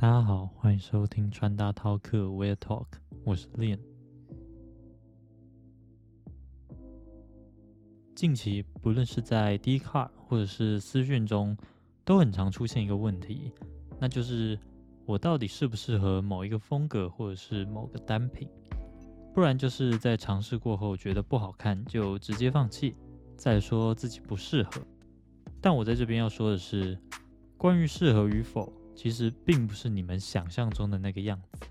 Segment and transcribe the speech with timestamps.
[0.00, 2.86] 大家好，欢迎收听穿搭饕客 Wear Talk，
[3.22, 3.78] 我是 Lin。
[8.14, 11.54] 近期不论是在 Dcard 或者是私讯中，
[12.02, 13.52] 都很常出现一个问题，
[14.00, 14.58] 那就是
[15.04, 18.48] 我到底适不适合某一个风格或者是某个单品？
[19.34, 22.96] 不然就是在尝试过后觉得不好看就直接放弃，
[23.36, 24.80] 再说自己不适合。
[25.60, 26.98] 但我在这边要说的是，
[27.58, 28.72] 关于适合与否。
[28.94, 31.66] 其实并不是你们想象中的那个样子。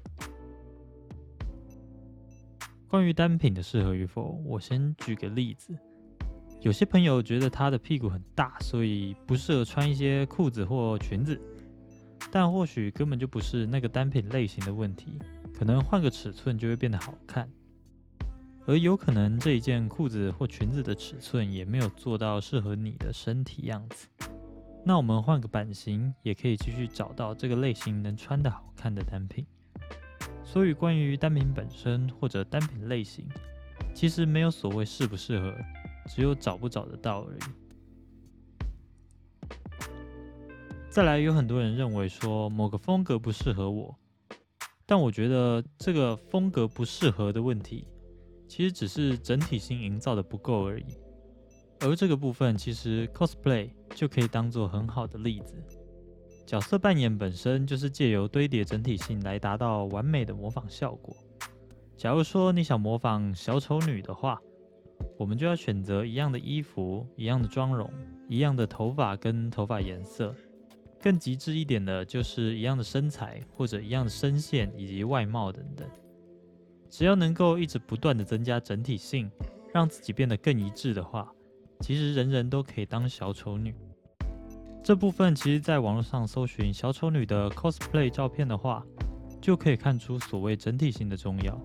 [2.87, 5.77] 关于单品的适合与否，我先举个例子。
[6.61, 11.39] 有些朋友觉得他的屁股很大，所以不适合穿一些裤子或裙子，
[12.31, 15.19] 但或许根本就不是那个单品类型的问题，
[15.53, 17.49] 可能换个尺寸就会变得好看。
[18.65, 24.07] 而有可能这一件裤子或裙子的尺寸也没有做到适合你的身体样子。
[24.89, 29.45] 那我们换个版型，也可以继续找到这个类型能穿的好看的单品。
[30.43, 33.29] 所以，关于单品本身或者单品类型，
[33.93, 35.55] 其实没有所谓适不适合，
[36.07, 37.39] 只有找不找得到而已。
[40.89, 43.95] 再来，有很多人认为说某个风格不适合我，
[44.87, 47.87] 但我觉得这个风格不适合的问题，
[48.47, 50.97] 其实只是整体性营造的不够而已。
[51.81, 55.55] 而这个部分，其实 cosplay 就可以当做很好的例子。
[56.45, 61.15] 角色扮演本身就是借由堆叠整体性来达到完美的模仿效果。
[61.95, 64.41] 假如说你想模仿小丑女的话，
[65.17, 67.91] 我们就要选择一样的衣服、一样的妆容、
[68.27, 70.33] 一样的头发跟头发颜色。
[71.01, 75.87] 更极致一点的，就是一样的身材或者一样的声线以及外貌等等。
[76.89, 79.29] 只要能够一直不断的增加整体性，
[79.73, 81.31] 让自己变得更一致的话。
[81.79, 83.73] 其实人人都可以当小丑女。
[84.83, 88.83] 这部分其实，在网络上搜寻小丑女的 cosplay 照片的话，
[89.41, 91.59] 就可以看出所谓整体性的重要。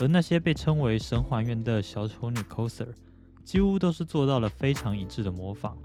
[0.00, 2.88] 而那些被称为神还原的小丑女 coser，
[3.44, 5.76] 几乎都是做到了非常一致的模仿。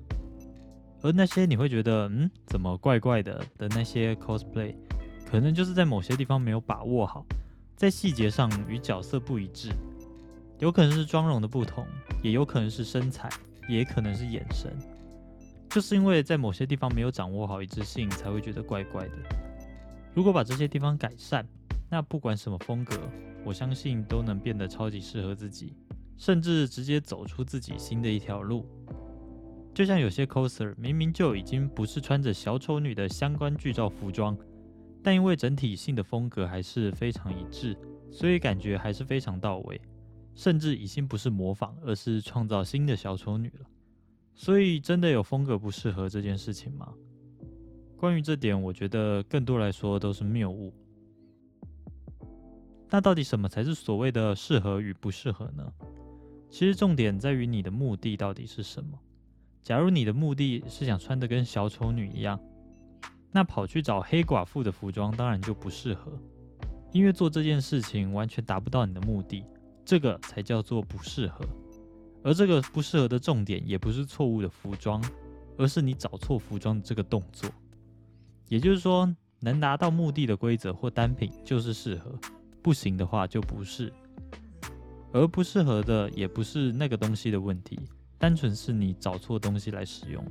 [1.01, 4.75] 而那些你会觉得嗯怎么怪怪的的那些 cosplay，
[5.25, 7.25] 可能就是在某些地方没有把握好，
[7.75, 9.69] 在细节上与角色不一致。
[10.59, 11.87] 有可能是妆容的不同，
[12.21, 13.29] 也有可能是身材，
[13.67, 14.71] 也可能是眼神。
[15.69, 19.13] 就是因为在某些地方没有掌握好一致性，才会觉得怪怪的。
[20.13, 21.47] 如果把这些地方改善，
[21.89, 22.97] 那不管什么风格，
[23.45, 25.77] 我相信都能变得超级适合自己，
[26.17, 28.65] 甚至直接走出自己新的一条路。
[29.73, 34.37] 就像有些 coser 明明就已经不是穿着小丑女的相关剧照服装，
[35.01, 37.77] 但因为整体性的风格还是非常一致，
[38.11, 39.79] 所以感觉还是非常到位。
[40.35, 43.65] 甚至已经不是模仿，而是创造新的小丑女了。
[44.33, 46.93] 所以，真的有风格不适合这件事情吗？
[47.97, 50.73] 关于这点，我觉得更多来说都是谬误。
[52.89, 55.71] 那到底什么才是所谓的适合与不适合呢？
[56.49, 58.97] 其实重点在于你的目的到底是什么。
[59.61, 62.39] 假如你的目的是想穿的跟小丑女一样，
[63.31, 66.11] 那跑去找黑寡妇的服装当然就不适合，
[66.93, 69.43] 因为做这件事情完全达不到你的目的。
[69.89, 71.43] 这个才叫做不适合，
[72.23, 75.03] 而这个不适合的重点也不是错误的服装，
[75.57, 77.49] 而是你找错服装的这个动作。
[78.49, 82.13] 也就是说，能达到目的的规则或单品就是适合，
[82.61, 83.91] 不行的话就不是。
[85.11, 87.79] 而不适合的也不是那个东西的问题，
[88.19, 90.23] 单纯是你找错东西来使用。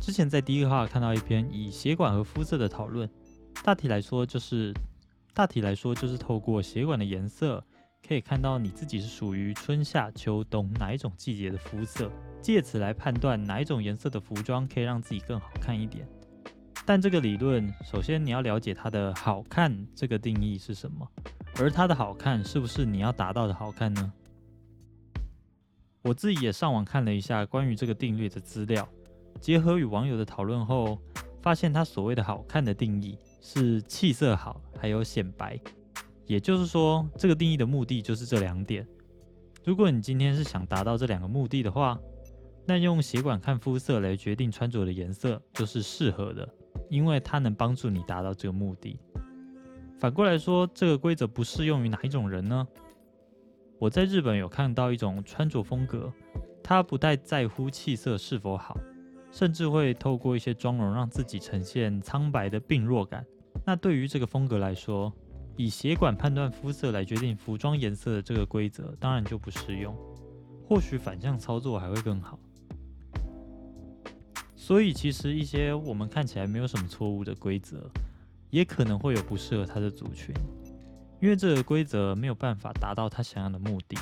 [0.00, 3.08] 之前在第一个话看到一篇以血管和肤色的讨论，
[3.62, 4.74] 大体来说就是。
[5.34, 7.64] 大体来说，就是透过血管的颜色，
[8.06, 12.10] 可以看到你自己是属于春夏秋冬哪一种季节的肤色，
[12.42, 16.06] 借此来判断哪一种颜色的服装可以让自己更好看一点。
[16.84, 21.08] 但这个理论，首先你要了解它的好看这个定义是什么，
[21.58, 24.12] 而它的好看是不是你要达到的好看呢？
[26.02, 28.86] 我自己也上网看了一下关于这个定律的资料，
[29.40, 30.98] 结合与网友的讨论后，
[31.40, 33.16] 发现它所谓的好看的定义。
[33.44, 35.58] 是气色好，还有显白，
[36.26, 38.86] 也就是说，这个定义的目的就是这两点。
[39.64, 41.98] 如果你今天是想达到这两个目的的话，
[42.64, 46.48] 那用血管看肤色来决定穿着的颜色就是适合的，
[46.88, 48.96] 因为它能帮助你达到这个目的。
[49.98, 52.66] 反过来说，这个规则不适用于哪一种人呢？
[53.80, 56.12] 我在日本有看到一种穿着风格，
[56.62, 58.78] 他不太在乎气色是否好。
[59.32, 63.26] 甚至会透过一些妆容让自己呈现苍白的病弱感。
[63.66, 65.12] 那对于这个风格来说，
[65.56, 69.96] 以血管判断肤色来决定服装颜色的这个规则当然就不适用。
[70.68, 72.38] 或许反向操作还会更好。
[74.54, 77.90] 所以其实一些我们看起来没有什么错误的规则，
[78.50, 80.34] 也可能会有不适合他的族群，
[81.20, 83.98] 因为这个规则没有办法达到他想要的目的。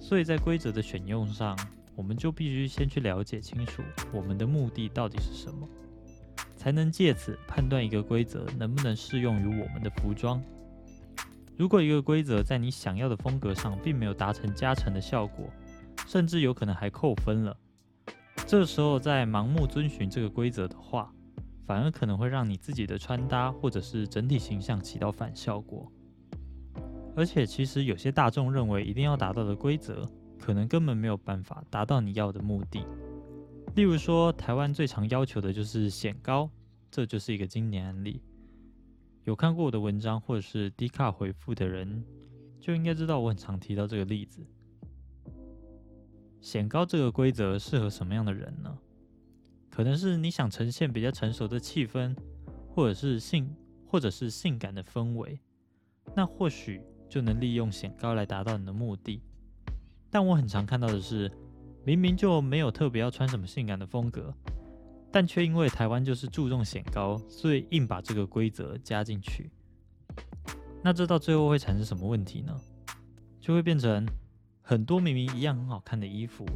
[0.00, 1.56] 所以在规则的选用上，
[1.96, 3.82] 我们就必须先去了解清楚
[4.12, 5.68] 我们的目的到底是什么，
[6.56, 10.42] 才能借此判断一个规则能不能适用于我们的服装。
[11.56, 15.48] 如果一个规则在你想要的风格上并没有达成加成的效果，
[16.06, 17.56] 甚至有可能还扣分了，
[18.46, 21.12] 这时候在盲目遵循这个规则的话，
[21.64, 25.90] 反而可能会让你自己的穿搭或者是整体形象起到反效果。
[27.16, 30.04] 而且，其实有些大众认为一定要达到的规则，
[30.44, 32.84] 可能根本没有办法达到你要的目的。
[33.76, 36.50] 例如说，台湾最常要求的就是显高，
[36.90, 38.20] 这就是一个经典案例。
[39.22, 42.04] 有看过我的文章或者是低卡回复的人，
[42.60, 44.46] 就应该知道我很常提到这个例子。
[46.42, 48.76] 显高这个规则适合什么样的人呢？
[49.70, 52.14] 可能是你想呈现比较成熟的气氛，
[52.68, 53.50] 或者是性，
[53.86, 55.40] 或者是性感的氛围，
[56.14, 59.22] 那或许就能利用显高来达到你的目的。
[60.14, 61.28] 但我很常看到的是，
[61.84, 64.32] 明明就没有特别要穿什么性感的风格。
[65.10, 69.50] 但却因为台湾就是注重显高，所以硬把这个规则加进去。
[70.84, 72.56] 那这到最后会产生什么问题呢？
[73.40, 74.06] 就会变成
[74.62, 76.46] 很多明明一样很好看的衣服，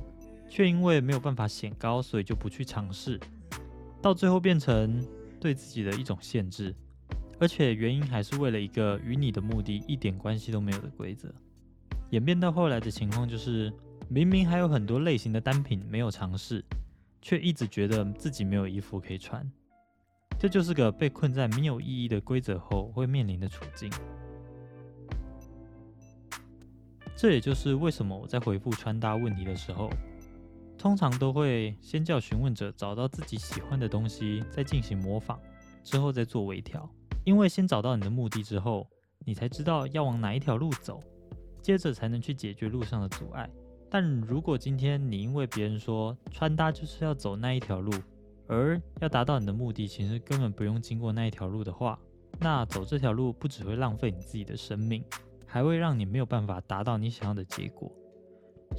[0.48, 3.18] 却因为没有办法显高，所以就不去尝试。
[4.00, 5.04] 到最后变成
[5.40, 6.72] 对自己的一种限制，
[7.40, 11.34] 而且原因还是为了一个与你的目的一点关系都没有的规则。
[12.10, 13.72] 演变到后来的情况就是，
[14.08, 16.64] 明明还有很多类型的单品没有尝试。
[17.20, 19.44] 却一直觉得自己没有衣服可以穿，
[20.38, 23.90] 这就是个被困在没有意义的规则后会面临的处境。
[27.16, 29.90] 这也就是为什么我在回复穿搭问题的时候，
[30.78, 35.40] 通常都会先叫询问者找到自己喜欢的东西，再进行模仿，
[35.82, 36.88] 之后再做微调。
[37.24, 38.88] 因为先找到你的目的之后，
[39.26, 41.02] 你才知道要往哪一条路走，
[41.68, 43.46] 接着才能去解决路上的阻碍。
[43.90, 47.92] 但如果今天你因为别人说穿搭就是要走那一条路，
[48.46, 51.98] 而要达到你的目的，其实根本不用经过那一条路的话，
[52.40, 55.04] 那走这条路不只会浪费你自己的生命，
[55.44, 57.92] 还会让你没有办法达到你想要的结果，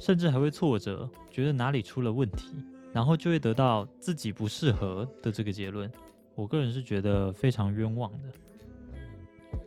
[0.00, 2.56] 甚至还会挫折，觉得哪里出了问题，
[2.92, 5.88] 然后就会得到自己不适合的这个结论。
[6.34, 9.60] 我个人是觉得非常冤枉的。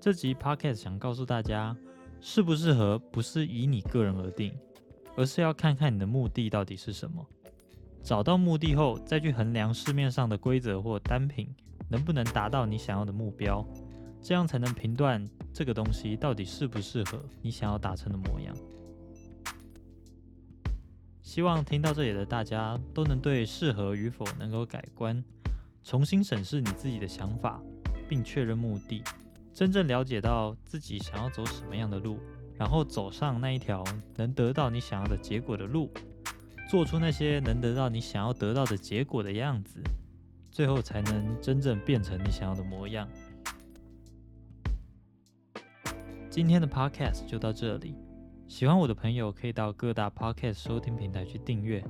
[0.00, 1.76] 这集 podcast 想告诉大家。
[2.24, 4.54] 适不适合不是以你个人而定，
[5.16, 7.26] 而是要看看你的目的到底是什么。
[8.00, 11.52] 找到目的后，再去衡量市面上的规则或单品
[11.88, 13.66] 能不能达到你想要的目标，
[14.20, 18.54] 这样才能评断这个东西到底适不适合你想要达成的模样。
[21.22, 25.24] 希望听到这里的大家都能对适合与否能够改观，
[25.82, 27.60] 重新审视你自己的想法，
[28.08, 29.02] 并确认目的。
[29.52, 32.18] 真正了解到自己想要走什么样的路，
[32.56, 33.84] 然后走上那一条
[34.16, 35.90] 能得到你想要的结果的路，
[36.70, 39.82] 做出那些能得到你想要得到的结果的样子，
[40.50, 43.06] 最后才能真正变成你想要的模样。
[46.30, 47.94] 今天的 podcast 就到这里，
[48.48, 51.84] 喜欢我的朋友可以到各大 podcast 收听平台去订阅，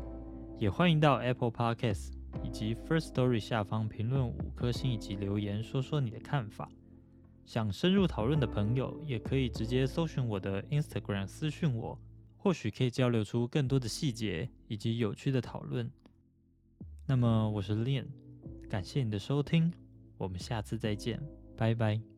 [0.58, 6.68] 也欢迎到 Apple Podcast 以及 First Story 下方评论五颗星以及留言，说说你的看法。
[7.44, 11.98] 想深入讨论的朋友，也可以直接搜寻我的 Instagram 私讯我，
[12.36, 15.90] 或许可以交流出更多的细节以及有趣的讨论。
[17.06, 18.06] 那么我是 Lin，
[18.70, 19.72] 感谢你的收听，
[20.16, 21.20] 我们下次再见，
[21.56, 22.11] 拜拜。